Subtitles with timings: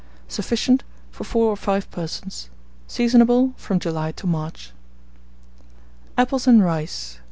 [0.27, 2.49] Sufficient for 4 or 5 persons.
[2.87, 4.71] Seasonable from July to March.
[6.17, 7.19] APPLES AND RICE.